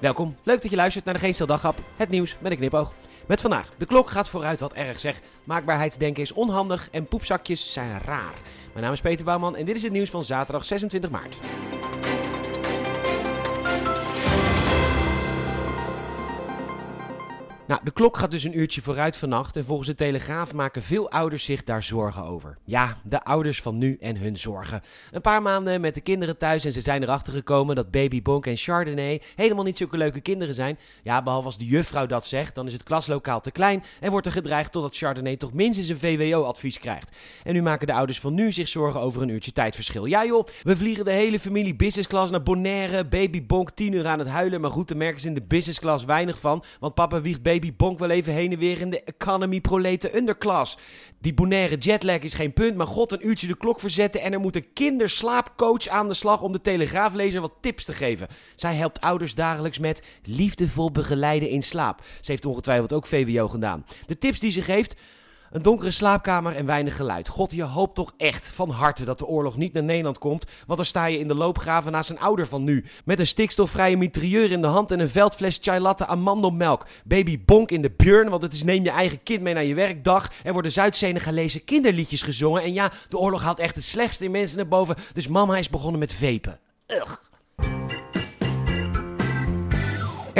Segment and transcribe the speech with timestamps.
[0.00, 2.92] Welkom, leuk dat je luistert naar de Geen Daghap, het nieuws met een knipoog.
[3.26, 5.20] Met vandaag, de klok gaat vooruit wat erg zeg.
[5.44, 8.34] Maakbaarheidsdenken is onhandig en poepzakjes zijn raar.
[8.72, 11.36] Mijn naam is Peter Bouwman en dit is het nieuws van zaterdag 26 maart.
[17.68, 21.10] Nou, de klok gaat dus een uurtje vooruit vannacht en volgens de Telegraaf maken veel
[21.10, 22.58] ouders zich daar zorgen over.
[22.64, 24.82] Ja, de ouders van nu en hun zorgen.
[25.10, 28.46] Een paar maanden met de kinderen thuis en ze zijn erachter gekomen dat Baby Bonk
[28.46, 30.78] en Chardonnay helemaal niet zulke leuke kinderen zijn.
[31.02, 34.26] Ja, behalve als de juffrouw dat zegt, dan is het klaslokaal te klein en wordt
[34.26, 37.16] er gedreigd totdat Chardonnay toch minstens een VWO-advies krijgt.
[37.44, 40.04] En nu maken de ouders van nu zich zorgen over een uurtje tijdverschil.
[40.04, 44.06] Ja joh, we vliegen de hele familie business class naar Bonaire, Baby Bonk 10 uur
[44.06, 46.94] aan het huilen, maar goed, daar merken ze in de business class weinig van, want
[46.94, 50.78] papa wiegt Baby Baby bonk wel even heen en weer in de economy proleten underclass.
[51.20, 54.40] Die bonaire jetlag is geen punt, maar god een uurtje de klok verzetten en er
[54.40, 58.28] moet een kinderslaapcoach aan de slag om de telegraaflezer wat tips te geven.
[58.56, 62.02] Zij helpt ouders dagelijks met liefdevol begeleiden in slaap.
[62.20, 63.84] Ze heeft ongetwijfeld ook VWO gedaan.
[64.06, 64.94] De tips die ze geeft...
[65.50, 67.28] Een donkere slaapkamer en weinig geluid.
[67.28, 70.44] God, je hoopt toch echt van harte dat de oorlog niet naar Nederland komt.
[70.66, 72.84] Want dan sta je in de loopgraven naast een ouder van nu.
[73.04, 76.86] Met een stikstofvrije mitrailleur in de hand en een veldfles chai latte amandelmelk.
[77.04, 79.74] Baby bonk in de burn, want het is neem je eigen kind mee naar je
[79.74, 80.30] werkdag.
[80.44, 82.62] Er worden Zuid-Senegalese kinderliedjes gezongen.
[82.62, 84.96] En ja, de oorlog haalt echt het slechtste in mensen naar boven.
[85.12, 86.60] Dus mama is begonnen met vepen.
[86.86, 87.27] Ugh.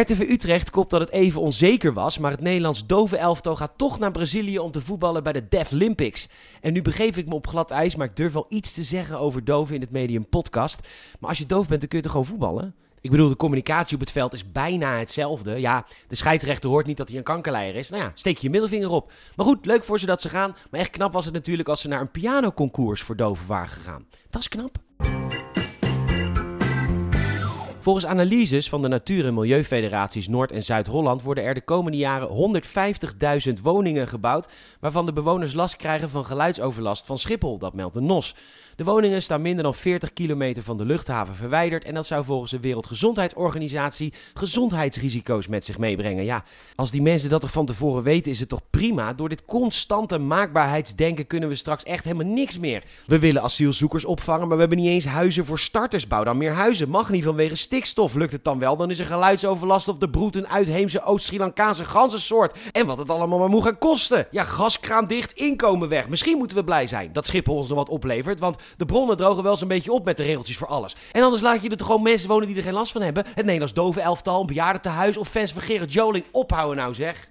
[0.00, 3.98] RTV Utrecht kopt dat het even onzeker was, maar het Nederlands dove elftal gaat toch
[3.98, 6.28] naar Brazilië om te voetballen bij de Deaf Olympics.
[6.60, 9.18] En nu begeef ik me op glad ijs, maar ik durf wel iets te zeggen
[9.18, 10.80] over doven in het medium podcast.
[11.20, 12.74] Maar als je doof bent, dan kun je toch gewoon voetballen?
[13.00, 15.60] Ik bedoel, de communicatie op het veld is bijna hetzelfde.
[15.60, 17.90] Ja, de scheidsrechter hoort niet dat hij een kankerleier is.
[17.90, 19.12] Nou ja, steek je middelvinger op.
[19.36, 20.56] Maar goed, leuk voor ze dat ze gaan.
[20.70, 24.06] Maar echt knap was het natuurlijk als ze naar een pianoconcours voor doven waren gegaan.
[24.30, 24.85] Dat is knap.
[27.86, 32.28] Volgens analyses van de Natuur- en Milieufederaties Noord- en Zuid-Holland worden er de komende jaren
[32.28, 34.48] 150.000 woningen gebouwd,
[34.80, 38.34] waarvan de bewoners last krijgen van geluidsoverlast van Schiphol, dat meldt de NOS.
[38.76, 42.50] De woningen staan minder dan 40 kilometer van de luchthaven verwijderd en dat zou volgens
[42.50, 46.24] de Wereldgezondheidsorganisatie gezondheidsrisico's met zich meebrengen.
[46.24, 46.44] Ja,
[46.74, 49.12] als die mensen dat toch van tevoren weten, is het toch prima?
[49.12, 52.84] Door dit constante maakbaarheidsdenken kunnen we straks echt helemaal niks meer.
[53.06, 56.06] We willen asielzoekers opvangen, maar we hebben niet eens huizen voor starters.
[56.06, 56.88] Bouw dan meer huizen.
[56.88, 58.14] Mag niet vanwege stikstof.
[58.14, 61.84] Lukt het dan wel, dan is er geluidsoverlast of de broed een uitheemse Oost-Sri Lankaanse
[61.84, 62.58] ganzensoort.
[62.72, 64.26] En wat het allemaal maar moet gaan kosten.
[64.30, 66.08] Ja, gaskraan dicht, inkomen weg.
[66.08, 69.42] Misschien moeten we blij zijn dat Schiphol ons nog wat oplevert, want de bronnen drogen
[69.42, 70.96] wel zo'n beetje op met de regeltjes voor alles.
[71.12, 73.24] En anders laat je er toch gewoon mensen wonen die er geen last van hebben.
[73.26, 76.24] Het Nederlands dove elftal, een bejaardentehuis of fans van Gerard Joling.
[76.32, 77.28] Ophouden nou zeg.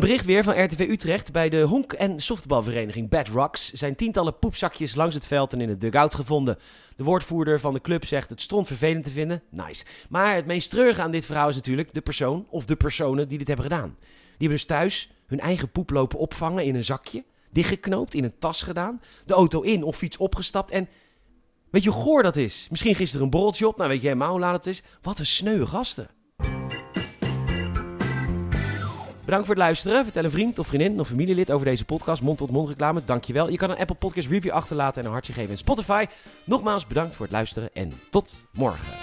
[0.00, 1.32] Een bericht weer van RTV Utrecht.
[1.32, 5.68] Bij de honk- en softbalvereniging Bad Rocks zijn tientallen poepzakjes langs het veld en in
[5.68, 6.58] het dugout gevonden.
[6.96, 9.42] De woordvoerder van de club zegt het stront vervelend te vinden.
[9.50, 9.84] Nice.
[10.08, 13.38] Maar het meest treurige aan dit verhaal is natuurlijk de persoon of de personen die
[13.38, 13.96] dit hebben gedaan.
[13.98, 18.38] Die hebben dus thuis hun eigen poep lopen opvangen in een zakje dichtgeknoopt, in een
[18.38, 20.88] tas gedaan, de auto in of fiets opgestapt en...
[21.70, 22.66] Weet je hoe goor dat is?
[22.70, 24.82] Misschien gisteren een borreltje op, nou weet je helemaal hoe laat het is.
[25.02, 26.08] Wat een sneuwe gasten.
[29.24, 30.04] Bedankt voor het luisteren.
[30.04, 32.22] Vertel een vriend of vriendin of familielid over deze podcast.
[32.22, 33.50] Mond-tot-mond reclame, dankjewel.
[33.50, 36.06] Je kan een Apple Podcast review achterlaten en een hartje geven in Spotify.
[36.44, 38.99] Nogmaals bedankt voor het luisteren en tot morgen.